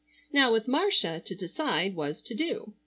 Now, 0.33 0.51
with 0.51 0.67
Marcia, 0.67 1.21
to 1.23 1.35
decide 1.35 1.95
was 1.95 2.23
to 2.23 2.33
do. 2.33 2.73